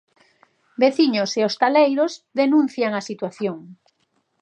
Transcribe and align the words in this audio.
Veciños 0.81 1.31
e 1.39 1.41
hostaleiros 1.47 2.11
denuncian 2.39 2.91
a 2.95 3.01
situación. 3.09 3.57